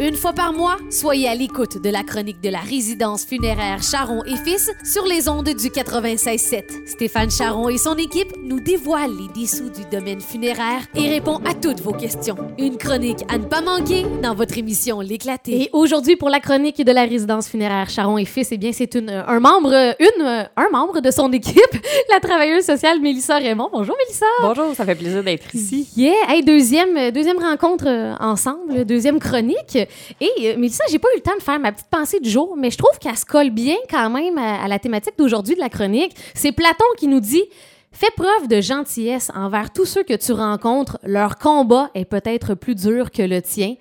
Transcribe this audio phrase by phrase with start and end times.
[0.00, 4.24] Une fois par mois, soyez à l'écoute de la chronique de la résidence funéraire Charon
[4.24, 6.64] et Fils sur les ondes du 96.7.
[6.84, 11.54] Stéphane Charon et son équipe nous dévoilent les dessous du domaine funéraire et répond à
[11.54, 12.34] toutes vos questions.
[12.58, 15.62] Une chronique à ne pas manquer dans votre émission L'éclaté.
[15.62, 18.96] Et aujourd'hui, pour la chronique de la résidence funéraire Charon et Fils, eh bien, c'est
[18.96, 21.56] une, un membre, une, un membre de son équipe,
[22.12, 23.70] la travailleuse sociale Mélissa Raymond.
[23.72, 24.26] Bonjour, Mélissa.
[24.42, 25.88] Bonjour, ça fait plaisir d'être ici.
[25.96, 29.78] Yeah, hey, deuxième, deuxième rencontre euh, ensemble, deuxième chronique.
[30.20, 32.56] Et euh, Mélissa, j'ai pas eu le temps de faire ma petite pensée du jour,
[32.56, 35.60] mais je trouve qu'elle se colle bien quand même à, à la thématique d'aujourd'hui de
[35.60, 36.14] la chronique.
[36.34, 37.44] C'est Platon qui nous dit
[37.92, 40.98] Fais preuve de gentillesse envers tous ceux que tu rencontres.
[41.04, 43.76] Leur combat est peut-être plus dur que le tien.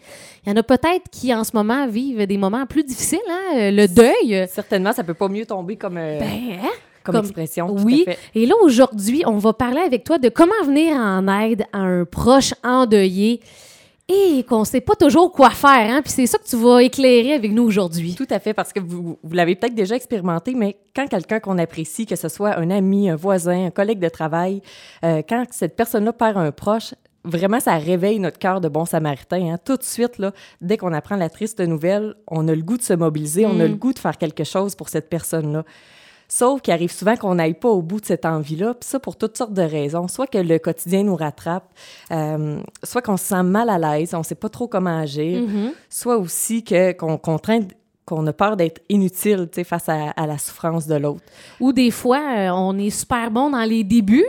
[0.45, 3.17] Il y en a peut-être qui, en ce moment, vivent des moments plus difficiles.
[3.27, 3.55] Hein?
[3.58, 4.47] Euh, Le deuil.
[4.52, 6.27] Certainement, ça peut pas mieux tomber comme, euh, Ben,
[6.63, 6.67] hein?
[7.03, 7.67] comme, comme- expression.
[7.73, 8.03] tout à Oui.
[8.05, 8.20] fait.
[8.35, 12.05] Et là, aujourd'hui, on va parler avec toi de comment venir en aide à un
[12.05, 13.39] proche endeuillé
[14.09, 15.89] et qu'on sait pas toujours quoi faire.
[15.89, 16.02] Hein?
[16.02, 18.16] Puis c'est ça que tu vas éclairer avec nous aujourd'hui.
[18.16, 21.58] Tout à fait, parce que vous, vous l'avez peut-être déjà expérimenté, mais quand quelqu'un qu'on
[21.58, 24.61] apprécie, que ce soit un ami, un voisin, un collègue de travail,
[25.05, 29.53] euh, quand cette personne-là perd un proche, vraiment, ça réveille notre cœur de bon samaritain.
[29.53, 29.58] hein.
[29.64, 32.83] Tout de suite, là, dès qu'on apprend la triste nouvelle, on a le goût de
[32.83, 35.64] se mobiliser, on a le goût de faire quelque chose pour cette personne-là.
[36.36, 39.17] Sauf qu'il arrive souvent qu'on n'aille pas au bout de cette envie-là, puis ça pour
[39.17, 40.08] toutes sortes de raisons.
[40.08, 41.70] Soit que le quotidien nous rattrape,
[42.12, 45.44] euh, soit qu'on se sent mal à l'aise, on ne sait pas trop comment agir,
[45.89, 46.64] soit aussi
[46.98, 47.67] qu'on, qu'on traîne-
[48.06, 51.22] qu'on a peur d'être inutile face à, à la souffrance de l'autre.
[51.59, 54.26] Ou des fois, euh, on est super bon dans les débuts,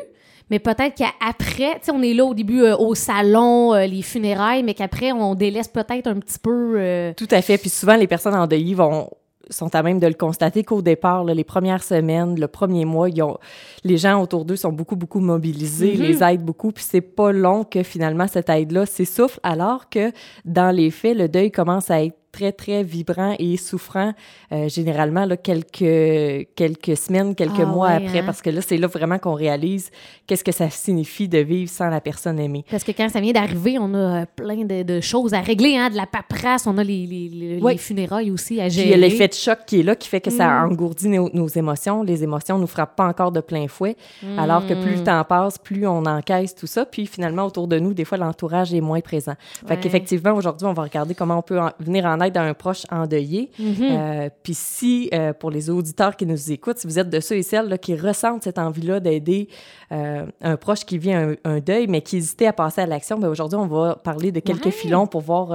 [0.51, 4.03] mais peut-être qu'après, tu sais, on est là au début euh, au salon, euh, les
[4.03, 6.75] funérailles, mais qu'après, on délaisse peut-être un petit peu.
[6.77, 7.57] euh, Tout à fait.
[7.57, 9.09] Puis souvent, les personnes endeuillées vont
[9.51, 13.09] sont à même de le constater qu'au départ, là, les premières semaines, le premier mois,
[13.09, 13.39] ils ont,
[13.85, 16.03] les gens autour d'eux sont beaucoup, beaucoup mobilisés, Mhm.
[16.03, 20.13] les aident beaucoup, puis c'est pas long que finalement cette aide-là s'essouffle, alors que
[20.45, 24.13] dans les faits, le deuil commence à être très, très vibrant et souffrant,
[24.53, 28.23] euh, généralement, là, quelques, quelques semaines, quelques Ah mois ouais, après, hein?
[28.27, 29.91] parce que là, c'est là vraiment qu'on réalise
[30.27, 32.65] qu'est-ce que ça signifie de vivre sans la personne aimée.
[32.71, 35.77] Parce que quand ça vient d'arriver, on a euh, plein de, de choses à régler,
[35.77, 37.73] hein, de la paperasse, on a les, les, les- Oui.
[37.73, 38.87] les funérailles aussi à Puis gérer.
[38.89, 40.73] il y a l'effet de choc qui est là, qui fait que ça Mm.
[40.73, 42.03] engourdit nos, nos émotions.
[42.03, 43.97] Les émotions nous frappent pas encore de plein fouet,
[44.39, 44.81] alors que Mm.
[44.83, 46.85] plus le temps passe, plus on encaisse tout ça.
[46.85, 49.35] Puis finalement, autour de nous, des fois, l'entourage est moins présent.
[49.67, 49.81] Fait Ouais.
[49.81, 52.85] qu'effectivement, aujourd'hui, on va regarder comment on peut en- venir en aide à un proche
[52.91, 53.51] endeuillé.
[53.61, 57.37] Euh, puis si, euh, pour les auditeurs qui nous écoutent, si vous êtes de ceux
[57.37, 59.49] et celles là, qui ressentent cette envie-là d'aider
[59.93, 63.19] euh, un proche qui vit un, un deuil, mais qui hésitait à passer à l'action,
[63.19, 64.71] ben aujourd'hui, on va parler de quelques Ouais.
[64.71, 65.49] filons pour voir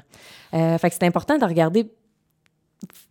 [0.53, 1.91] Euh, fait que c'est important de regarder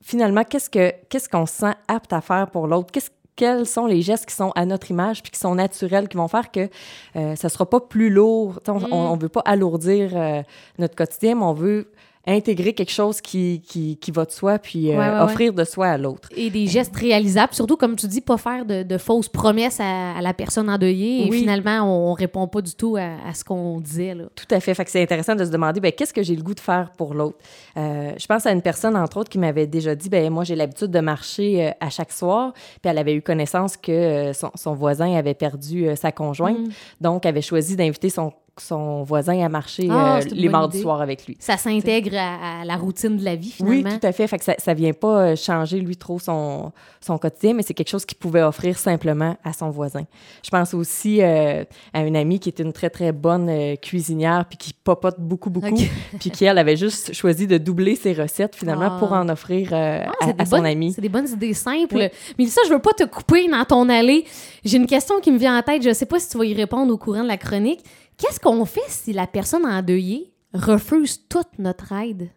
[0.02, 2.92] finalement, qu'est-ce que qu'est-ce qu'on se sent apte à faire pour l'autre?
[2.92, 6.16] Qu'est-ce quels sont les gestes qui sont à notre image puis qui sont naturels, qui
[6.16, 6.68] vont faire que
[7.16, 8.60] euh, ça sera pas plus lourd?
[8.68, 10.42] On, on, veut pas alourdir euh,
[10.78, 11.90] notre quotidien, mais on veut
[12.26, 15.20] intégrer quelque chose qui, qui, qui va de soi puis euh, Ouais, ouais, ouais.
[15.22, 16.28] offrir de soi à l'autre.
[16.36, 20.16] Et des gestes réalisables, surtout, comme tu dis, pas faire de, de fausses promesses à,
[20.16, 21.26] à la personne endeuillée.
[21.26, 24.14] Et finalement, on, on répond pas du tout à, à ce qu'on disait.
[24.14, 24.24] Là.
[24.36, 24.72] Tout à fait.
[24.74, 26.92] Fait que c'est intéressant de se demander, ben, qu'est-ce que j'ai le goût de faire
[26.96, 27.38] pour l'autre?
[27.76, 30.54] Euh, je pense à une personne, entre autres, qui m'avait déjà dit, ben, moi, j'ai
[30.54, 32.52] l'habitude de marcher euh, à chaque soir.
[32.54, 36.58] Puis elle avait eu connaissance que son, son voisin avait perdu sa conjointe.
[36.58, 36.68] Mm.
[37.00, 41.26] Donc, avait choisi d'inviter son, son voisin à marcher Ah, euh, les mardis soirs avec
[41.26, 41.36] lui.
[41.40, 43.98] Ça s'intègre à, à la routine de la vie, Oui, finalement.
[43.98, 44.26] tout à fait.
[44.26, 46.70] Fait que ça, ça vient pas euh, changer, lui, trop son,
[47.00, 50.02] son quotidien, mais c'est quelque chose qu'il pouvait offrir simplement à son voisin.
[50.44, 51.64] Je pense aussi euh,
[51.94, 55.48] à une amie qui était une très, très bonne euh, cuisinière, puis qui popote beaucoup,
[55.50, 55.80] beaucoup, Ok.
[56.20, 58.98] puis qui, elle, avait juste choisi de doubler ses recettes, finalement, Ah.
[58.98, 60.92] pour en offrir Ah, à, son ami.
[60.92, 61.94] C'est des bonnes idées simples.
[61.96, 62.08] Oui.
[62.38, 64.24] Mais ça, je veux pas te couper dans ton allée.
[64.64, 65.82] J'ai une question qui me vient en tête.
[65.82, 67.80] Je sais pas si tu vas y répondre au courant de la chronique.
[68.18, 72.28] Qu'est-ce qu'on fait si la personne endeuillée refuse toute notre aide?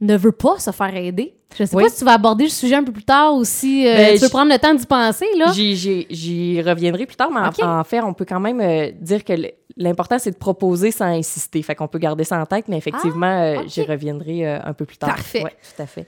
[0.00, 1.34] Ne veut pas se faire aider?
[1.56, 1.84] Je sais Oui.
[1.84, 4.14] pas si tu vas aborder le sujet un peu plus tard ou si euh, Ben,
[4.18, 5.52] tu veux prendre le temps d'y penser, là.
[5.52, 9.32] J'y- reviendrai plus tard, mais en- en, fait, on peut quand même euh, dire que
[9.76, 11.62] l'important, c'est de proposer sans insister.
[11.62, 13.68] Fait qu'on peut garder ça en tête, mais effectivement, euh, Ah, ok.
[13.68, 15.10] j'y reviendrai euh, un peu plus tard.
[15.10, 15.44] Parfait.
[15.44, 16.06] Ouais, tout à fait.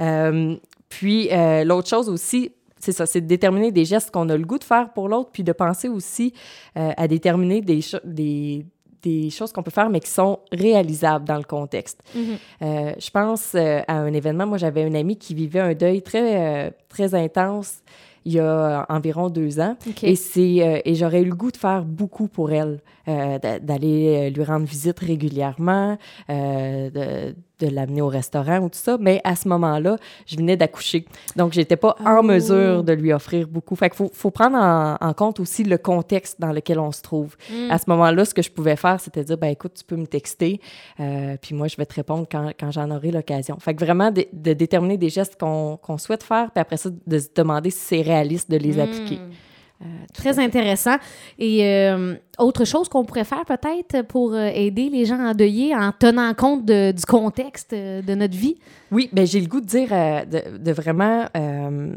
[0.00, 0.54] Euh,
[0.88, 2.52] puis, euh, l'autre chose aussi,
[2.84, 5.30] c'est ça, c'est de déterminer des gestes qu'on a le goût de faire pour l'autre,
[5.32, 6.32] puis de penser aussi
[6.76, 8.66] euh, à déterminer des, des,
[9.02, 12.00] des choses qu'on peut faire, mais qui sont réalisables dans le contexte.
[12.14, 12.22] Mhm.
[12.62, 16.02] Euh, je pense euh, à un événement, moi j'avais une amie qui vivait un deuil
[16.02, 17.82] très, très intense
[18.26, 19.76] il y a environ deux ans.
[20.02, 23.58] Et, c'est, euh, et j'aurais eu le goût de faire beaucoup pour elle, euh, d'a-
[23.58, 25.98] d'aller lui rendre visite régulièrement,
[26.30, 28.96] euh, de, de l'amener au restaurant ou tout ça.
[29.00, 29.96] Mais à ce moment-là,
[30.26, 31.04] je venais d'accoucher.
[31.36, 32.22] Donc, j'étais pas en Oh.
[32.22, 33.76] mesure de lui offrir beaucoup.
[33.76, 37.02] Fait qu'il faut, faut prendre en, en compte aussi le contexte dans lequel on se
[37.02, 37.36] trouve.
[37.50, 37.70] Mm.
[37.70, 40.06] À ce moment-là, ce que je pouvais faire, c'était dire, ben écoute, tu peux me
[40.06, 40.60] texter,
[41.00, 43.56] euh, puis moi, je vais te répondre quand, quand j'en aurai l'occasion.
[43.60, 46.90] Fait que vraiment, de, de déterminer des gestes qu'on qu'on souhaite faire, puis après ça,
[47.06, 49.18] de se demander si c'est réaliste de les appliquer.
[49.84, 49.88] Mm.
[50.12, 50.96] Très intéressant.
[51.38, 55.92] Et euh, autre chose qu'on pourrait faire peut-être pour euh, aider les gens endeuillés en
[55.92, 58.56] tenant compte du contexte euh, de notre vie?
[58.90, 61.94] Oui, ben j'ai le goût de dire, euh, de, de vraiment, euh,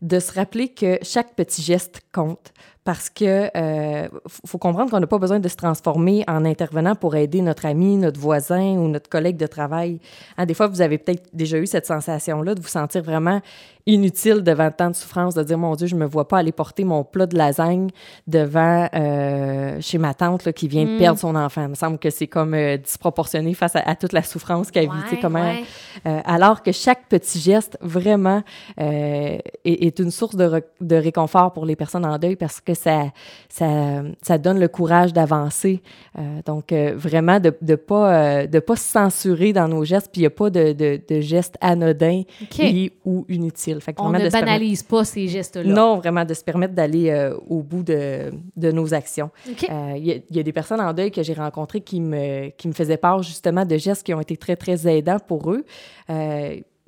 [0.00, 2.52] de se rappeler que chaque petit geste compte.
[2.84, 4.08] Parce que euh,
[4.44, 7.96] faut comprendre qu'on n'a pas besoin de se transformer en intervenant pour aider notre ami,
[7.96, 10.00] notre voisin ou notre collègue de travail.
[10.36, 13.40] Hein, des fois, vous avez peut-être déjà eu cette sensation-là de vous sentir vraiment
[13.86, 16.84] inutile devant tant de souffrance, de dire mon Dieu, je me vois pas aller porter
[16.84, 17.88] mon plat de lasagne
[18.28, 20.98] devant euh, chez ma tante là, qui vient de Mm.
[20.98, 21.62] perdre son enfant.
[21.62, 24.84] Il me semble que c'est comme euh, disproportionné face à, à toute la souffrance qu'elle
[24.84, 25.12] vit.
[25.12, 25.64] Ouais, comment ouais.
[26.06, 28.42] euh, alors que chaque petit geste, vraiment,
[28.80, 33.04] euh, est, est une source de réconfort pour les personnes en deuil parce que ça,
[33.48, 35.82] ça, ça donne le courage d'avancer.
[36.18, 40.10] Euh, donc, euh, vraiment, de ne pas, euh, de pas se censurer dans nos gestes,
[40.12, 42.60] puis il n'y a pas de, de, de gestes anodins OK.
[42.60, 43.80] et, ou inutiles.
[43.80, 45.64] Fait On ne de permettre- banalise pas ces gestes-là.
[45.64, 49.30] Non, vraiment, de se permettre d'aller au bout de, de nos actions.
[49.46, 52.72] Il y, y a des personnes en deuil que j'ai rencontrées qui me, qui me
[52.72, 55.64] faisaient part justement de gestes qui ont été très, très aidants pour eux.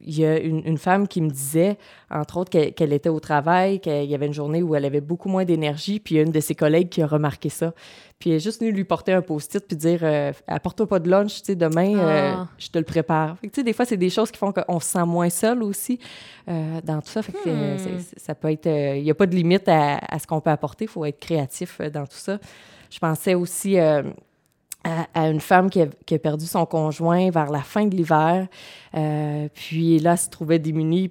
[0.05, 1.77] Il y a une, une femme qui me disait,
[2.11, 5.29] entre autres, qu'elle était au travail, qu'il y avait une journée où elle avait beaucoup
[5.29, 7.73] moins d'énergie, puis il y a une de ses collègues qui a remarqué ça.
[8.19, 11.11] Puis elle est juste venue lui porter un post-it puis dire euh, Apporte-toi pas de
[11.11, 12.49] lunch, tu sais, demain, euh, Ah.
[12.59, 13.37] je te le prépare.
[13.39, 15.29] Fait que, tu sais, des fois, c'est des choses qui font qu'on se sent moins
[15.31, 15.99] seul aussi
[16.49, 17.23] euh, dans tout ça.
[17.23, 17.99] Fait que, Hmm.
[18.17, 18.67] ça peut être.
[18.67, 20.85] Il n'y a pas de limite à, à ce qu'on peut apporter.
[20.85, 22.39] Il faut être créatif dans tout ça.
[22.91, 23.77] Je pensais aussi
[24.85, 28.47] à, une femme qui a, qui a perdu son conjoint vers la fin de l'hiver.
[28.95, 31.11] Euh, puis là, se trouvait démunie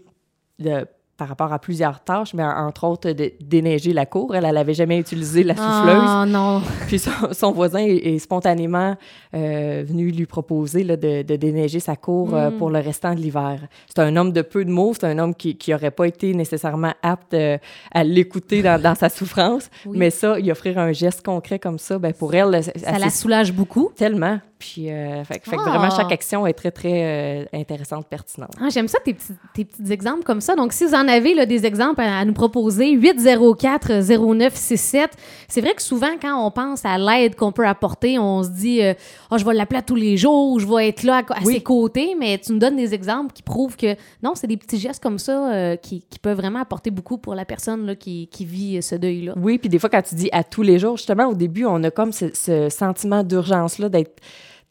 [1.16, 4.36] par rapport à plusieurs tâches, mais entre autres de- déneiger la cour.
[4.36, 6.04] Elle n'avait jamais utilisé la souffleuse.
[6.08, 6.62] Ah non.
[6.88, 8.96] Puis son, son voisin est, est spontanément
[9.36, 12.58] euh, venu lui proposer là, de, de déneiger sa cour euh, Mm.
[12.58, 13.60] pour le restant de l'hiver.
[13.88, 16.94] C'est un homme de peu de mots, c'est un homme qui n'aurait pas été nécessairement
[17.04, 17.58] apte euh,
[17.94, 19.98] à l'écouter dans, dans sa souffrance, Oui.
[19.98, 23.02] mais ça, y offrir un geste concret comme ça, ben pour elle, c'est- Ça elle
[23.02, 23.92] la soulage beaucoup.
[23.96, 24.40] tellement.
[24.66, 25.58] Puis, euh, fait, que- Ah.
[25.58, 28.52] vraiment, chaque action est très, très euh, intéressante, pertinente.
[28.62, 30.56] Ah, J'aime ça, tes petits, tes petits exemples comme ça.
[30.56, 35.08] Donc, si vous en avez là, des exemples à, à nous proposer, 804-0967.
[35.48, 38.82] C'est vrai que souvent, quand on pense à l'aide qu'on peut apporter, on se dit
[38.82, 38.94] euh,
[39.30, 41.56] Ah, je vais l'appeler tous les jours, je vais être là à, à Oui.
[41.56, 42.16] ses côtés.
[42.18, 45.20] Mais tu nous donnes des exemples qui prouvent que non, c'est des petits gestes comme
[45.20, 48.82] ça euh, qui, qui peuvent vraiment apporter beaucoup pour la personne là, qui, qui vit
[48.82, 49.34] ce deuil-là.
[49.38, 51.84] Oui, puis des fois, quand tu dis à tous les jours, justement, au début, on
[51.84, 54.20] a comme ce, ce sentiment d'urgence-là d'être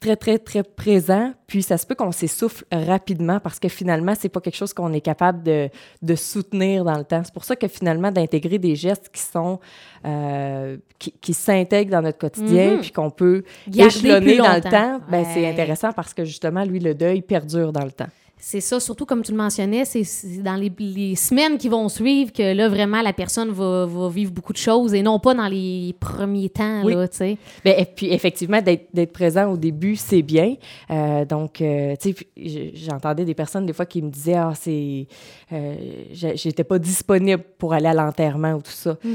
[0.03, 1.33] très, très, très présent.
[1.47, 4.93] Puis ça se peut qu'on s'essouffle rapidement parce que finalement, c'est pas quelque chose qu'on
[4.93, 5.69] est capable de,
[6.03, 7.23] de soutenir dans le temps.
[7.25, 9.61] C'est pour ça que finalement, d'intégrer des gestes qui sont,
[10.05, 12.81] euh, qui, qui s'intègrent dans notre quotidien, Mhm.
[12.81, 16.81] puis qu'on peut Garder échelonner dans le temps, ben, c'est intéressant parce que justement, lui,
[16.81, 18.09] le deuil perdure dans le temps.
[18.45, 20.03] C'est ça, surtout comme tu le mentionnais, c'est
[20.43, 24.33] dans les, les semaines qui vont suivre que là, vraiment, la personne va, va vivre
[24.33, 26.93] beaucoup de choses et non pas dans les premiers temps, Oui.
[26.95, 27.39] là, tu sais.
[27.65, 30.57] Ben, et puis, effectivement, d'être présent au début, c'est bien.
[30.91, 35.07] Euh, donc, euh, tu sais, j'entendais des personnes, des fois, qui me disaient Ah, c'est.
[35.53, 35.75] euh,
[36.13, 38.97] J'étais pas disponible pour aller à l'enterrement ou tout ça.
[39.01, 39.11] Puis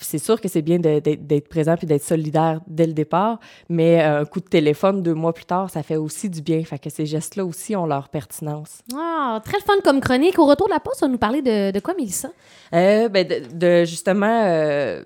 [0.00, 4.24] c'est sûr que c'est bien d'être présent puis d'être solidaire dès le départ, mais un
[4.24, 6.64] coup de téléphone deux mois plus tard, ça fait aussi du bien.
[6.64, 8.55] Fait que ces gestes-là aussi ont leur pertinence.
[8.94, 10.38] Ah, très fun comme chronique.
[10.38, 12.28] Au retour de la pause, on va nous parler de, de quoi, Mélissa?
[12.74, 15.02] Euh, ben, de, de, justement euh,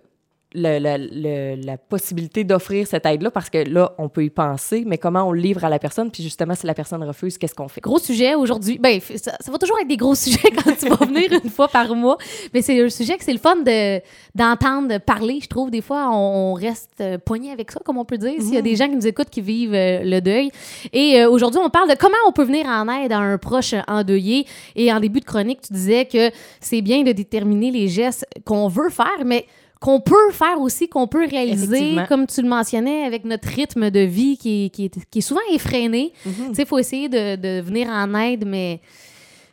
[0.54, 4.83] le- la- le- la possibilité d'offrir cette aide-là, parce que là, on peut y penser,
[4.87, 7.54] mais comment on le livre à la personne, puis justement, si la personne refuse, qu'est-ce
[7.54, 7.80] qu'on fait?
[7.80, 8.78] Gros sujet aujourd'hui.
[8.78, 11.69] Ben, ça, ça va toujours être des gros sujets quand tu vas venir une fois
[11.69, 12.19] par mois.
[12.52, 14.00] Mais c'est un sujet que c'est le fun de,
[14.35, 15.71] d'entendre parler, je trouve.
[15.71, 18.59] Des fois, on, on reste euh, poigné avec ça, comme on peut dire, s'il y
[18.59, 20.50] a des gens qui nous écoutent qui vivent euh, le deuil.
[20.92, 23.75] Et euh, aujourd'hui, on parle de comment on peut venir en aide à un proche
[23.87, 24.47] endeuillé.
[24.75, 26.30] Et en début de chronique, tu disais que
[26.61, 29.47] c'est bien de déterminer les gestes qu'on veut faire, mais
[29.80, 34.00] qu'on peut faire aussi, qu'on peut réaliser, comme tu le mentionnais, avec notre rythme de
[34.00, 36.12] vie qui, est- qui, est, qui est souvent effréné.
[36.22, 38.80] Tu sais, il faut essayer de, de venir en aide, mais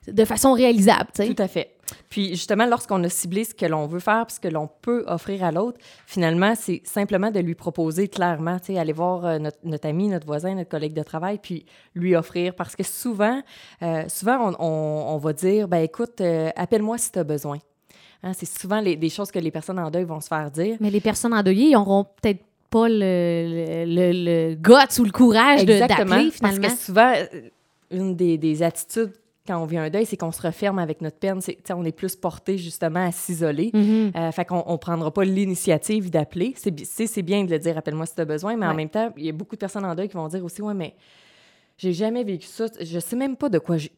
[0.08, 1.10] de façon réalisable.
[1.36, 1.72] Tout à fait.
[2.10, 5.06] Puis justement, lorsqu'on a ciblé ce que l'on veut faire, puis ce que l'on peut
[5.08, 9.40] offrir à l'autre, finalement, c'est simplement de lui proposer clairement, tu sais, aller voir euh,
[9.40, 11.66] notre, notre, ami, notre voisin, notre collègue de travail, puis
[11.96, 12.54] lui offrir.
[12.56, 13.42] Parce que souvent,
[13.82, 14.66] euh, souvent on,
[15.14, 17.60] on, va dire, ben écoute, euh, appelle-moi si tu as besoin.
[18.24, 20.78] Hein, c'est souvent les, des choses que les personnes en deuil vont se faire dire.
[20.80, 25.12] Mais les personnes en deuil, ils n'auront peut-être pas le, le, le, guts ou le
[25.12, 26.32] courage d'appeler, finalement.
[26.42, 27.14] Parce que souvent,
[27.92, 29.14] une des, des attitudes
[29.48, 31.40] quand on vit un deuil, c'est qu'on se referme avec notre peine.
[31.42, 33.72] C'est, on est plus porté justement à s'isoler.
[33.74, 36.54] Euh, fait qu'on ne prendra pas l'initiative d'appeler.
[36.58, 39.26] C'est, bien de le dire, appelle-moi si tu as besoin, mais en même temps, il
[39.26, 40.96] y a beaucoup de personnes en deuil qui vont dire aussi, ouais, mais
[41.78, 42.66] j'ai jamais vécu ça.
[42.80, 43.92] Je sais même pas de quoi j'ai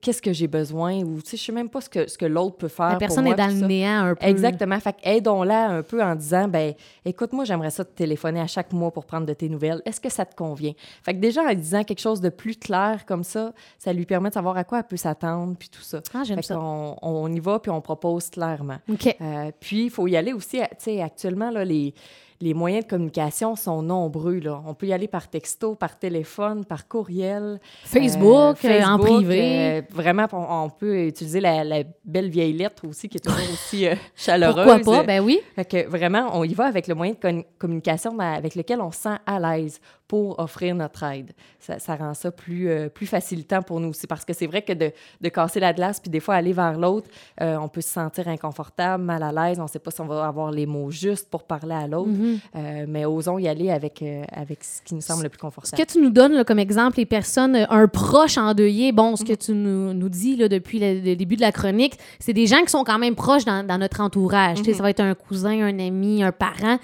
[0.00, 1.02] qu'est-ce que j'ai besoin?
[1.02, 2.92] Ou je sais même pas ce que, ce que l'autre peut faire.
[2.92, 4.26] La personne est dans le néant un peu.
[4.26, 4.78] Exactement.
[4.80, 8.72] Fait aidons-la un peu en disant ben écoute, moi, j'aimerais ça te téléphoner à chaque
[8.72, 9.82] mois pour prendre de tes nouvelles.
[9.84, 10.72] Est-ce que ça te convient?
[11.02, 14.30] Fait que déjà, en disant quelque chose de plus clair comme ça, ça lui permet
[14.30, 16.00] de savoir à quoi elle peut s'attendre, puis tout ça.
[16.14, 16.58] Ah, j'aime ça.
[16.58, 18.78] On, on, y va, puis on propose clairement.
[18.90, 19.14] OK.
[19.20, 21.94] Euh, puis, il faut y aller aussi, tu sais, actuellement, là, les
[22.40, 24.38] les moyens de communication sont nombreux.
[24.38, 24.62] Là.
[24.66, 27.60] On peut y aller par texto, par téléphone, par courriel.
[27.84, 29.40] Facebook, euh, en privé.
[29.42, 33.94] Euh, vraiment, on, peut utiliser la, belle vieille lettre aussi, qui est toujours aussi euh,
[34.14, 34.82] chaleureuse.
[34.82, 35.02] Pourquoi pas?
[35.04, 35.40] Ben oui.
[35.54, 39.02] Fait que vraiment, on y va avec le moyen de communication avec lequel on se
[39.02, 41.32] sent à l'aise pour offrir notre aide.
[41.58, 44.72] Ça, ça rend ça plus, plus facilitant pour nous aussi, parce que c'est vrai que
[44.72, 47.08] de, de, casser la glace, puis des fois aller vers l'autre,
[47.40, 50.26] on peut se sentir inconfortable, mal à l'aise, on ne sait pas si on va
[50.26, 52.10] avoir les mots justes pour parler à l'autre.
[52.10, 52.36] Mm-hmm.
[52.56, 55.76] Euh, mais osons y aller avec, euh, avec ce qui nous semble le plus confortable.
[55.76, 59.24] Ce que tu nous donnes comme exemple, les personnes, euh, un proche endeuillé, bon, ce
[59.24, 59.38] que mhm.
[59.38, 62.70] tu nous, nous dis là, depuis le, début de la chronique, c'est des gens qui
[62.70, 64.58] sont quand même proches dans, dans notre entourage.
[64.58, 64.78] Ça mhm.
[64.78, 66.78] va être un cousin, un ami, un parent.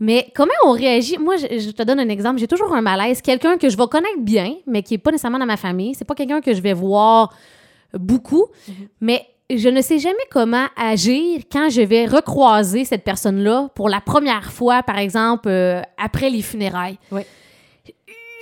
[0.00, 1.18] Mais comment on réagit?
[1.18, 2.38] Moi, je, te donne un exemple.
[2.38, 3.20] J'ai toujours un malaise.
[3.20, 5.94] Quelqu'un que je vais connaître bien, mais qui n'est pas nécessairement dans ma famille.
[5.94, 7.32] C'est pas quelqu'un que je vais voir
[7.92, 8.46] beaucoup.
[8.68, 8.74] Mhm.
[9.00, 14.00] Mais je ne sais jamais comment agir quand je vais recroiser cette personne-là pour la
[14.00, 16.98] première fois, par exemple, euh, après les funérailles.
[17.10, 17.22] Oui.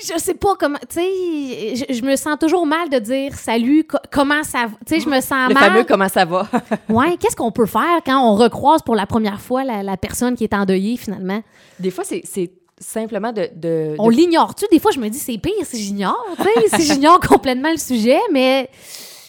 [0.05, 4.43] Je sais pas comment, tu sais, je, me sens toujours mal de dire salut, comment
[4.43, 4.73] ça va.
[4.85, 5.51] Tu sais, je me sens mal.
[5.51, 6.49] Le fameux comment ça va.
[6.89, 10.43] ouais, qu'est-ce qu'on peut faire quand on recroise pour la première fois la, personne qui
[10.43, 11.41] est endeuillée finalement?
[11.79, 13.49] Des fois, c'est simplement de.
[13.55, 14.67] de on l'ignore-tu?
[14.71, 16.37] Des fois, je me dis c'est pire si j'ignore,
[16.75, 18.69] si j'ignore complètement le sujet, mais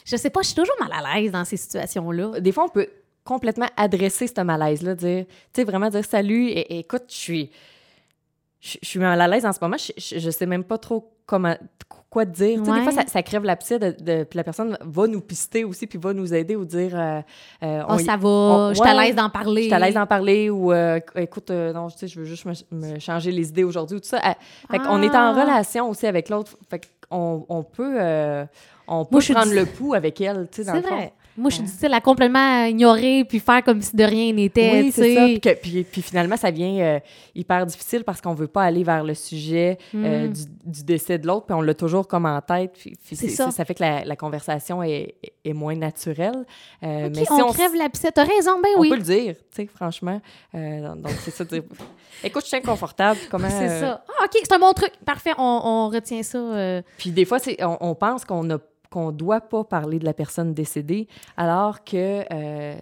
[0.06, 2.40] je sais pas, je suis toujours mal à l'aise dans ces situations-là.
[2.40, 2.88] Des fois, on peut
[3.24, 7.52] complètement adresser ce malaise-là, dire, tu sais, vraiment dire salut, et, écoute, je suis,
[8.60, 11.56] je, suis mal à l'aise en ce moment, je, je, sais même pas trop comment,
[12.10, 12.62] quoi te dire.
[12.62, 15.98] Des fois, ça, crève l'abcès, de, de, puis la personne va nous pister aussi, puis
[15.98, 16.92] va nous aider ou dire.
[16.94, 17.22] Euh,
[17.64, 19.64] euh oh, ça va, je suis à l'aise d'en parler.
[19.64, 22.46] Je suis à l'aise d'en parler, ou euh, écoute, non, tu sais, je veux juste
[22.46, 24.20] me, changer les idées aujourd'hui, ou tout ça.
[24.70, 25.42] Fait qu'on est en ah.
[25.42, 26.58] relation aussi avec l'autre.
[26.70, 28.46] Fait qu'on on peut
[28.88, 31.12] on peut prendre le pouls avec elle, tu sais, dans le fond.
[31.36, 34.84] Moi, je suis difficile à complètement ignorer puis faire comme si de rien n'était.
[34.84, 35.56] Oui, c'est ça.
[35.56, 37.00] Puis, puis, finalement, ça vient euh,
[37.34, 40.34] hyper difficile parce qu'on veut pas aller vers le sujet euh, mm.
[40.66, 42.74] du, décès de l'autre, puis on l'a toujours comme en tête.
[42.74, 43.50] Puis, ça.
[43.50, 43.66] ça.
[43.66, 46.46] fait que la, conversation est, est, moins naturelle.
[46.84, 48.88] Euh, mais si on, crève la piste, t'as raison, ben oui.
[48.88, 50.22] On peut le dire, tu sais, franchement.
[50.54, 51.44] donc, c'est ça.
[52.24, 53.20] Écoute, je suis inconfortable.
[53.32, 53.50] Comment.
[53.50, 54.04] C'est ça.
[54.08, 54.92] Ah, OK, c'est un bon truc.
[55.04, 56.84] Parfait, on, on retient ça.
[56.98, 58.58] Puis des fois, on, on pense qu'on a
[58.94, 62.76] qu'on ne doit pas parler de la personne décédée, alors que euh,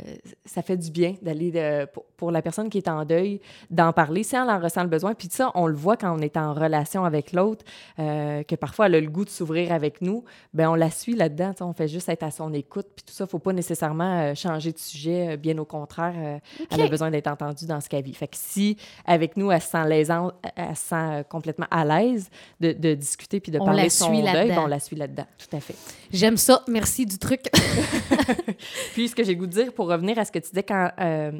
[0.44, 1.86] ça fait du bien d'aller
[2.18, 3.39] pour, la personne qui est en deuil,
[3.70, 5.13] d'en parler si elle en ressent le besoin.
[5.13, 7.63] Puis ça, on le voit quand on est en relation avec l'autre,
[7.98, 11.15] euh, que parfois elle a le goût de s'ouvrir avec nous, ben on la suit
[11.15, 11.53] là-dedans.
[11.62, 12.88] On fait juste être à son écoute.
[12.94, 15.38] Puis tout ça, il ne faut pas nécessairement euh, changer de sujet.
[15.38, 18.13] Bien au contraire, elle a besoin d'être entendue dans ce qu'elle vit.
[18.13, 18.75] Fait que si
[19.06, 23.51] avec nous, elle se sent, elle se sent complètement à l'aise de, de discuter puis
[23.51, 25.25] de parler de son deuil, ben, on la suit là-dedans.
[25.38, 25.75] Tout à fait.
[26.12, 26.63] J'aime ça.
[26.67, 27.41] Merci du truc.
[28.93, 30.91] Puis, ce que j'ai goût de dire, pour revenir à ce que tu disais, quand.
[31.00, 31.31] Euh,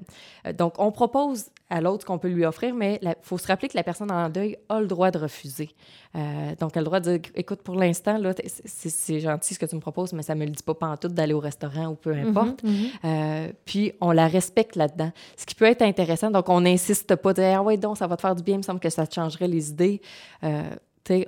[0.58, 3.78] donc, on propose à l'autre qu'on peut lui offrir, mais il faut se rappeler que
[3.78, 5.70] la personne en deuil a le droit de refuser.
[6.16, 6.20] Euh,
[6.60, 8.34] donc, elle a le droit de dire écoute, pour l'instant, là,
[8.66, 11.34] c'est gentil ce que tu me proposes, mais ça me le dit pas tout d'aller
[11.34, 12.64] au restaurant ou peu importe.
[12.64, 12.88] Mhm, mhm.
[13.06, 15.12] Euh, puis, on la respecte là-dedans.
[15.38, 18.08] Ce qui peut être intéressant, donc, on n'insiste pas de dire ah, ouais, donc, ça
[18.08, 20.02] va te faire du bien, il me semble que ça te changerait les idées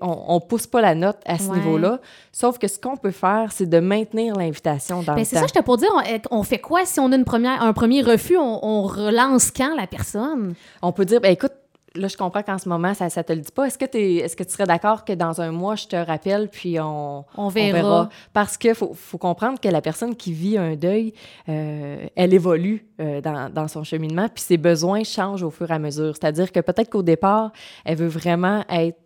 [0.01, 1.99] on ne pousse pas la note à ce niveau-là.
[2.31, 5.25] Sauf que ce qu'on peut faire, c'est de maintenir l'invitation dans ben, le temps.
[5.25, 5.89] C'est ça, je pour dire,
[6.31, 8.37] on, fait quoi si on a une première, un premier refus?
[8.37, 10.53] On, relance quand la personne?
[10.81, 11.53] On peut dire, ben, écoute,
[11.95, 13.65] là, je comprends qu'en ce moment, ça ne te le dit pas.
[13.65, 16.79] Est-ce que, est que tu serais d'accord que dans un mois, je te rappelle, puis
[16.79, 18.09] on, on, verra.
[18.33, 21.13] Parce qu'il faut, faut, comprendre que la personne qui vit un deuil,
[21.49, 25.73] euh, elle évolue euh, dans, dans, son cheminement, puis ses besoins changent au fur et
[25.73, 26.15] à mesure.
[26.15, 27.51] C'est-à-dire que peut-être qu'au départ,
[27.85, 28.97] elle veut vraiment être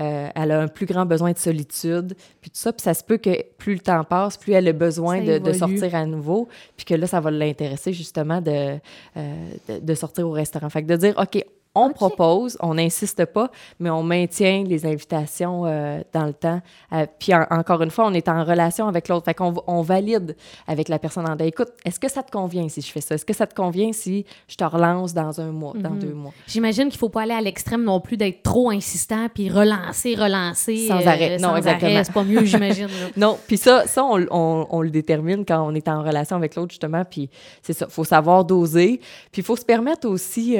[0.00, 2.72] euh, elle a un plus grand besoin de solitude, puis tout ça.
[2.72, 5.52] Puis ça se peut que plus le temps passe, plus elle a besoin de, de,
[5.52, 8.78] sortir à nouveau, puis que là, ça va l'intéresser justement de,
[9.16, 10.68] de, de, sortir au restaurant.
[10.68, 13.50] Fait que de dire, OK, on propose, on n'insiste pas,
[13.80, 16.60] mais on maintient les invitations euh, dans le temps.
[16.92, 19.24] Euh, puis encore une fois, on est en relation avec l'autre.
[19.24, 22.80] Fait qu'on on valide avec la personne en Écoute, est-ce que ça te convient si
[22.80, 23.16] je fais ça?
[23.16, 25.98] Est-ce que ça te convient si je te relance dans un mois, dans mhm.
[25.98, 26.32] deux mois?
[26.46, 30.14] J'imagine qu'il ne faut pas aller à l'extrême non plus d'être trop insistant puis relancer,
[30.14, 30.86] relancer.
[30.88, 31.36] Sans arrêt.
[31.36, 32.02] Euh, non, exactement.
[32.04, 32.88] C'est pas mieux, j'imagine.
[33.16, 36.54] non, puis ça, ça on, on, on, le détermine quand on est en relation avec
[36.54, 37.04] l'autre, justement.
[37.04, 37.28] Puis
[37.62, 39.00] c'est ça, il faut savoir doser.
[39.32, 40.56] Puis il faut se permettre aussi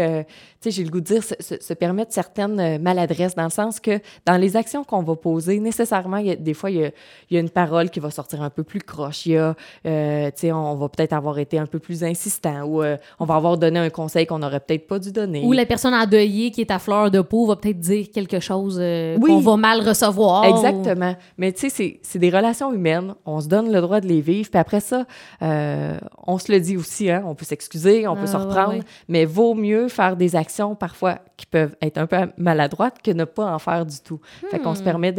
[0.71, 4.57] j'ai le goût dire, se, permettre certaines euh, maladresses, dans le sens que dans les
[4.57, 6.91] actions qu'on va poser, nécessairement, y a, des fois, il y a,
[7.31, 9.27] y a, une parole qui va sortir un peu plus croche.
[9.27, 9.55] Il y a,
[9.87, 13.25] euh, tu sais, on va peut-être avoir été un peu plus insistant ou euh, on
[13.25, 15.45] va avoir donné un conseil qu'on n'aurait peut-être pas dû donner.
[15.45, 18.77] Ou la personne endeuillée qui est à fleur de peau va peut-être dire quelque chose
[18.79, 20.45] qu'on va mal recevoir.
[20.45, 21.15] Exactement.
[21.39, 23.15] Mais tu sais, c'est des relations humaines.
[23.25, 24.49] On se donne le droit de les vivre.
[24.51, 25.07] Puis après ça,
[25.41, 29.25] on se le dit aussi, hein, on peut s'excuser, on peut se ah, reprendre, mais
[29.25, 33.53] vaut mieux faire des actions parfois qui peuvent être un peu maladroites que ne pas
[33.53, 34.21] en faire du tout.
[34.53, 34.85] Fait qu'on se hmm.
[34.85, 35.13] permet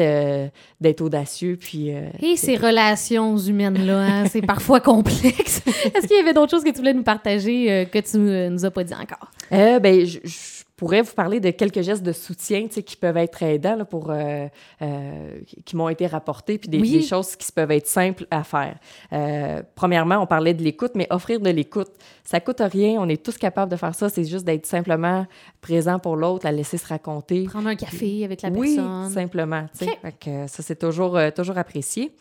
[0.80, 1.58] d'être audacieux.
[1.60, 5.62] Puis, euh, Et ces relations humaines-là, hein, c'est parfois complexe.
[5.68, 8.48] Est-ce qu'il y avait d'autres choses que tu voulais nous partager euh, que tu ne
[8.48, 9.30] nous as pas dit encore?
[9.52, 13.76] Euh, ben, je pourrais vous parler de quelques gestes de soutien qui peuvent être aidants
[13.76, 14.48] là, pour, euh,
[14.82, 18.78] euh, qui m'ont été rapportés, puis des, choses qui peuvent être simples à faire.
[19.14, 21.92] Euh, premièrement, on parlait de l'écoute, mais offrir de l'écoute,
[22.24, 25.26] ça coûte rien, on est tous capables de faire ça, c'est juste d'être simplement
[25.62, 27.46] présent pour l'autre, la laisser se raconter.
[27.46, 29.06] Prendre un café avec la personne.
[29.06, 29.68] Oui, simplement.
[30.04, 30.48] Okay.
[30.48, 32.12] ça, c'est toujours, toujours apprécié.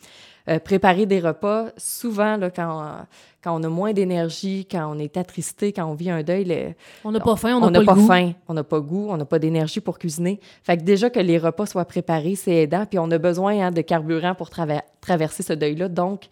[0.64, 3.06] préparer des repas, souvent, là, quand
[3.44, 6.74] quand on a moins d'énergie, quand on est attristé, quand on vit un deuil.
[7.04, 9.26] on n'a pas faim, on n'a pas, pas faim, on n'a pas goût, on n'a
[9.26, 10.40] pas d'énergie pour cuisiner.
[10.62, 12.86] Fait que déjà que les repas soient préparés, c'est aidant.
[12.88, 15.88] Puis on a besoin hein, de carburant pour traverser ce deuil-là.
[15.88, 16.22] Donc,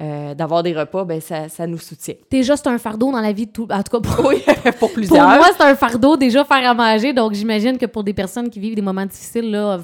[0.00, 2.14] euh, d'avoir des repas, ben ça, ça, nous soutient.
[2.30, 3.68] Déjà, c'est un fardeau dans la vie de tout.
[3.70, 4.42] En tout cas, pour, oui,
[4.78, 5.26] pour plusieurs.
[5.26, 7.12] Pour moi, c'est un fardeau déjà faire à manger.
[7.12, 9.80] Donc, j'imagine que pour des personnes qui vivent des moments difficiles, là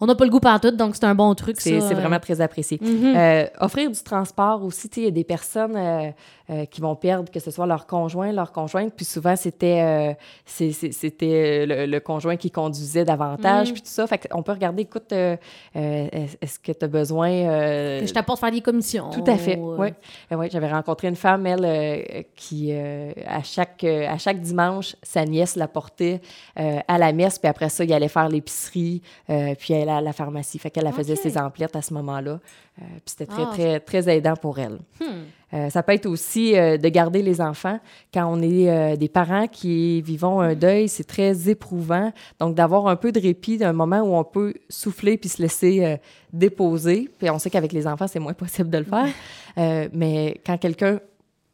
[0.00, 1.56] on n'a pas le goût tout, donc c'est un bon truc.
[1.60, 2.78] C'est vraiment très apprécié.
[2.80, 3.14] Mhm.
[3.16, 6.14] Euh, offrir du transport aussi, il y a des personnes
[6.50, 10.16] euh, euh, qui vont perdre, que ce soit leur conjoint, leur conjointe, puis souvent c'était
[10.44, 13.72] c'était le, conjoint qui conduisait davantage, mhm.
[13.72, 14.06] puis tout ça.
[14.06, 17.30] Fait qu'on peut regarder, écoute, est-ce que tu as besoin.
[17.30, 19.10] que je t'apporte faire des commissions.
[19.10, 19.88] Tout à fait, oui.
[20.30, 25.68] Ouais, J'avais rencontré une femme, elle, qui, à, chaque, à chaque dimanche, sa nièce la
[25.68, 26.20] portait
[26.56, 30.58] à la messe, puis après ça, il allait faire l'épicerie, puis elle à la pharmacie.
[30.58, 32.38] Fait qu'elle faisait ses emplettes à ce moment-là.
[32.82, 34.78] Euh, puis c'était très, ah, très, très aidant pour elle.
[35.00, 35.24] Hmm.
[35.54, 37.78] Euh, ça peut être aussi euh, de garder les enfants.
[38.12, 42.12] Quand on est des parents qui vivons un deuil, c'est très éprouvant.
[42.40, 45.98] Donc, d'avoir un peu de répit, d'un moment où on peut souffler puis se laisser
[46.32, 47.08] déposer.
[47.18, 49.90] Puis on sait qu'avec les enfants, c'est moins possible de le faire.
[49.92, 51.00] mais quand quelqu'un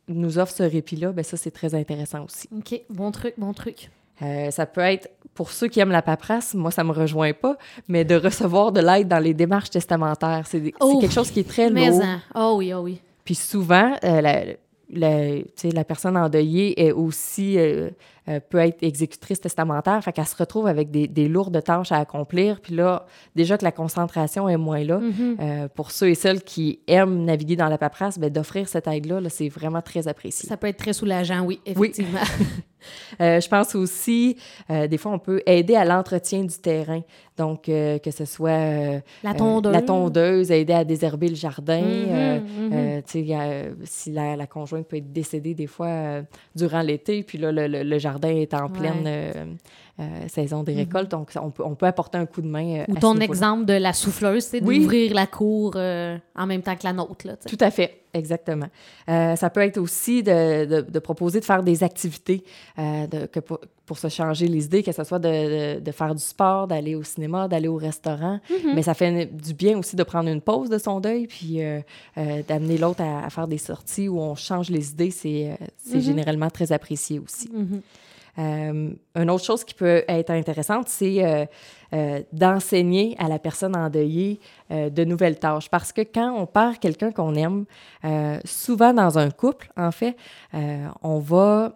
[0.09, 2.49] nous offre ce répit-là, ben ça, c'est très intéressant aussi.
[2.57, 3.91] OK, bon truc, bon truc.
[4.23, 7.57] Euh, ça peut être, pour ceux qui aiment la paperasse, moi, ça me rejoint pas,
[7.89, 10.45] mais de recevoir de l'aide dans les démarches testamentaires.
[10.47, 12.03] C'est quelque chose qui est très lourd.
[12.35, 13.01] Oh oui, oh oui.
[13.31, 14.43] Puis souvent, euh, la,
[14.89, 15.37] la,
[15.73, 17.57] la, personne endeuillée est aussi
[18.31, 21.97] euh, peut être exécutrice testamentaire, fait qu'elle se retrouve avec des, des, lourdes tâches à
[21.97, 22.61] accomplir.
[22.61, 25.69] Puis là, déjà que la concentration est moins là, mm-hmm.
[25.71, 29.29] pour ceux et celles qui aiment naviguer dans la paperasse, ben, d'offrir cette aide-là, -là,
[29.29, 30.49] c'est vraiment très apprécié.
[30.49, 32.21] Ça peut être très soulageant, oui, effectivement.
[32.39, 32.47] Oui.
[33.21, 34.37] Euh, je pense aussi,
[34.71, 37.03] euh, des fois, on peut aider à l'entretien du terrain.
[37.37, 39.73] Donc, euh, que ce soit la, tondeuse.
[39.73, 41.81] la tondeuse, aider à désherber le jardin.
[41.81, 43.73] Mm-hmm, mm-hmm.
[43.85, 46.23] si la, la, conjointe peut être décédée des fois
[46.55, 49.59] durant l'été, puis là, le, le, jardin est en pleine
[50.29, 51.11] saison des récoltes.
[51.11, 52.85] Donc, on peut, on peut, apporter un coup de main.
[52.89, 56.93] Ou ton exemple de la souffleuse, c'est d'ouvrir la cour en même temps que la
[56.93, 57.27] nôtre.
[57.27, 58.01] Là, Tout à fait.
[58.13, 58.67] Exactement.
[59.09, 62.43] Euh, ça peut être aussi de, de, proposer de faire des activités
[62.79, 66.23] euh, de, que pour, pour, se changer les idées, que ce soit de, faire du
[66.23, 68.41] sport, d'aller au cinéma, d'aller au restaurant.
[68.51, 68.75] Mm-hmm.
[68.75, 71.81] Mais ça fait du bien aussi de prendre une pause de son deuil, puis euh,
[72.49, 75.11] d'amener l'autre à, faire des sorties où on change les idées.
[75.11, 75.57] C'est
[75.89, 76.01] mm-hmm.
[76.01, 77.51] généralement très apprécié aussi.
[78.41, 81.45] Euh, une autre chose qui peut être intéressante, c'est euh,
[81.93, 85.69] euh, d'enseigner à la personne endeuillée de nouvelles tâches.
[85.69, 87.65] Parce que quand on perd quelqu'un qu'on aime,
[88.45, 90.17] souvent dans un couple, en fait,
[91.03, 91.75] on va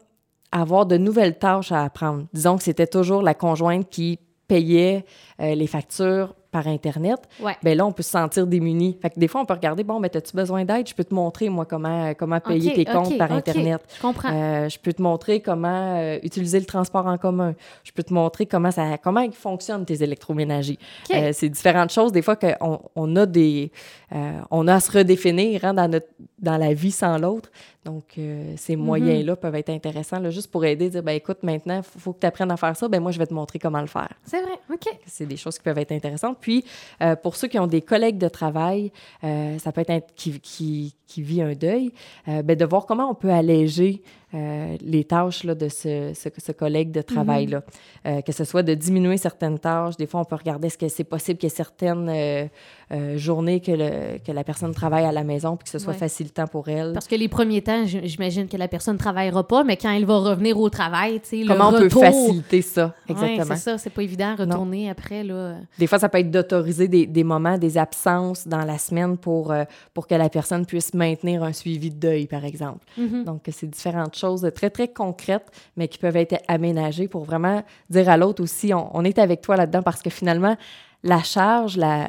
[0.52, 2.26] avoir de nouvelles tâches à apprendre.
[2.32, 5.04] Disons que c'était toujours la conjointe qui payait
[5.40, 7.56] les factures par Internet, Ouais.
[7.64, 8.96] ben là, on peut se sentir démuni.
[9.02, 10.86] Fait que des fois, on peut regarder, bon, ben, as-tu besoin d'aide?
[10.88, 13.32] Je peux te montrer, moi, comment, comment payer tes comptes par.
[13.32, 13.80] Internet.
[13.96, 14.28] Je comprends.
[14.32, 17.54] Euh, je peux te montrer comment euh, utiliser le transport en commun.
[17.82, 20.78] Je peux te montrer comment ça, comment fonctionnent tes électroménagers.
[21.12, 22.12] Euh, c'est différentes choses.
[22.12, 23.72] Des fois qu'on on a des,
[24.14, 26.06] euh, on a à se redéfinir hein, dans notre,
[26.38, 27.50] dans la vie sans l'autre.
[27.84, 31.78] Donc euh, ces moyens-là peuvent être intéressants, là, juste pour aider, dire, ben écoute, maintenant,
[31.78, 32.88] il faut, que tu apprennes à faire ça.
[32.88, 34.08] Ben moi, je vais te montrer comment le faire.
[34.24, 34.58] C'est vrai.
[34.72, 34.88] OK.
[35.06, 36.38] C'est des choses qui peuvent être intéressantes.
[36.40, 36.64] Puis,
[37.02, 38.90] euh, pour ceux qui ont des collègues de travail,
[39.22, 41.92] euh, ça peut être qui, qui, qui vit un deuil,
[42.26, 44.02] ben, de voir comment on peut alléger
[44.34, 47.62] euh, les tâches là, de ce, ce, ce collègue de travail-là.
[48.06, 49.96] Euh, que ce soit de diminuer certaines tâches.
[49.96, 53.60] Des fois, on peut regarder est-ce que c'est possible qu'il y ait certaines euh, journées
[53.60, 55.98] que, le, que la personne travaille à la maison puis que ce soit Ouais.
[55.98, 56.92] facilitant pour elle.
[56.94, 60.04] Parce que les premiers temps, j'imagine que la personne ne travaillera pas, mais quand elle
[60.06, 62.86] va revenir au travail, le Comment on peut faciliter ça?
[63.08, 63.44] Ouais, Exactement.
[63.56, 65.56] c'est ça, c'est pas évident, retourner après, là.
[65.78, 69.54] Des fois, ça peut être d'autoriser des, des moments, des absences dans la semaine pour,
[69.92, 72.84] pour que la personne puisse maintenir un suivi de deuil, par exemple.
[72.98, 73.24] Mhm.
[73.24, 74.23] Donc, c'est différentes choses
[74.54, 79.04] très, très concrètes, mais qui peuvent être aménagées pour vraiment dire à l'autre aussi, on,
[79.04, 80.56] est avec toi là-dedans parce que finalement,
[81.02, 82.08] la charge, la,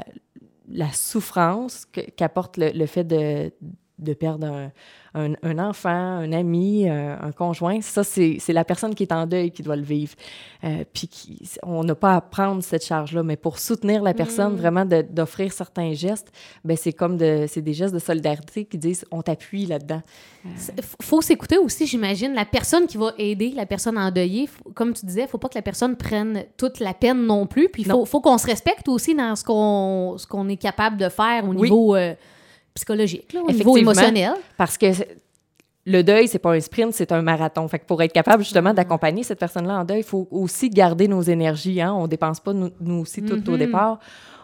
[0.70, 3.52] la souffrance qu'apporte le fait de,
[3.98, 4.72] de perdre un,
[5.14, 9.26] un, un enfant, un ami, euh, un conjoint, ça, c'est la personne qui est en
[9.26, 10.14] deuil qui doit le vivre.
[10.66, 14.54] Euh, puis qui- on n'a pas à prendre cette charge-là, mais pour soutenir la personne,
[14.54, 14.58] Mm.
[14.58, 16.32] vraiment d'offrir certains gestes,
[16.66, 20.02] ben c'est comme de, des gestes de solidarité qui disent on t'appuie là-dedans.
[20.58, 22.34] C'est- f- Faut s'écouter aussi, j'imagine.
[22.34, 25.56] La personne qui va aider la personne endeuillée, f- comme tu disais, faut pas que
[25.58, 27.70] la personne prenne toute la peine non plus.
[27.70, 29.44] Puis il faut, faut qu'on se respecte aussi dans ce
[30.28, 31.62] qu'on est capable de faire au Oui.
[31.62, 32.14] niveau euh,
[32.76, 34.34] psychologique, là, au niveau émotionnel.
[34.58, 34.88] Parce que
[35.88, 37.68] le deuil, c'est pas un sprint, c'est un marathon.
[37.68, 41.08] Fait que pour être capable justement d'accompagner cette personne-là en deuil, il faut aussi garder
[41.08, 41.80] nos énergies.
[41.82, 41.94] Hein?
[41.94, 43.58] On dépense pas nous, nous aussi tout au Mhm.
[43.58, 44.00] départ.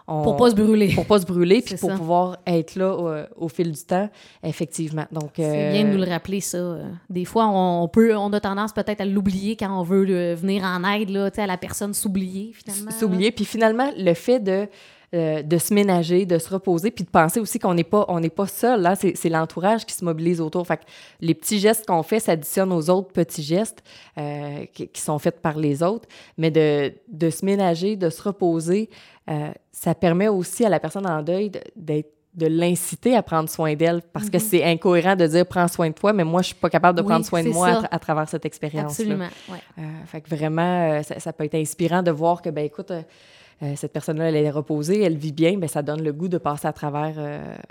[0.07, 0.93] On- Pour pas se brûler.
[0.93, 1.95] pour pas se brûler, puis pour ça.
[1.95, 2.95] pouvoir être là
[3.37, 4.09] au, au fil du temps,
[4.43, 5.05] effectivement.
[5.11, 6.57] Donc, C'est euh, bien de nous le rappeler, ça.
[6.57, 10.35] Euh, Des fois, on peut, on a tendance peut-être à l'oublier quand on veut euh,
[10.35, 12.91] venir en aide là, à la personne s'oublier, finalement.
[12.91, 13.31] s'oublier.
[13.31, 14.67] Puis finalement, le fait de,
[15.13, 18.21] euh, de se ménager, de se reposer, puis de penser aussi qu'on n'est pas, on
[18.29, 18.81] pas seul.
[18.81, 20.65] Là, c'est, l'entourage qui se mobilise autour.
[20.65, 20.83] Fait que
[21.19, 23.83] les petits gestes qu'on fait s'additionnent aux autres petits gestes
[24.17, 26.07] euh, qui, qui sont faits par les autres.
[26.37, 28.89] Mais de, de se ménager, de se reposer,
[29.29, 33.49] euh, ça permet aussi à la personne en deuil de- d'être de l'inciter à prendre
[33.49, 36.47] soin d'elle parce que c'est incohérent de dire prends soin de toi mais moi je
[36.47, 37.81] suis pas capable de Oui, prendre soin de moi à, ça.
[37.81, 39.57] tra- à travers cette expérience Absolument, ouais.
[39.79, 42.91] euh, fait que vraiment, euh, ça, ça peut être inspirant de voir que, ben écoute,
[42.91, 46.37] euh, cette personne-là, elle est reposée, elle vit bien, ben ça donne le goût de
[46.39, 47.13] passer à travers,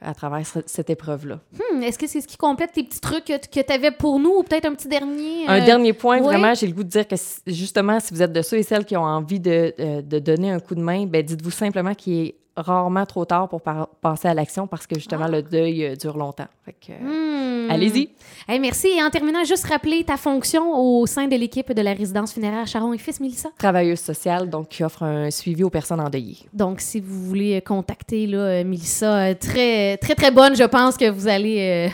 [0.01, 1.41] à travers ce- cette épreuve-là.
[1.55, 4.21] Hmm, Est-ce que c'est ce qui complète tes petits trucs que, que tu avais pour
[4.21, 5.49] nous ou peut-être un petit dernier?
[5.49, 6.23] Un dernier point, ouais.
[6.23, 8.85] vraiment, j'ai le goût de dire que justement, si vous êtes de ceux et celles
[8.85, 12.35] qui ont envie de, de donner un coup de main, ben dites-vous simplement qu'il est
[12.57, 13.61] rarement trop tard pour
[14.01, 16.49] passer à l'action parce que justement, le deuil euh, dure longtemps.
[16.65, 17.71] Fait que, euh, Hmm.
[17.71, 18.11] Allez-y.
[18.49, 18.89] Hey, merci.
[18.89, 22.67] Et en terminant, juste rappeler ta fonction au sein de l'équipe de la résidence funéraire
[22.67, 23.51] Charon et Fils, Mélissa.
[23.59, 26.39] Travailleuse sociale, donc qui offre un suivi aux personnes endeuillées.
[26.53, 31.09] Donc, si vous voulez euh, contacter là, Mélissa, très, très, très bonne, je pense que
[31.11, 31.93] vous allez euh,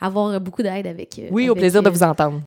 [0.00, 1.20] avoir beaucoup d'aide avec.
[1.30, 2.36] Oui, au plaisir de vous entendre.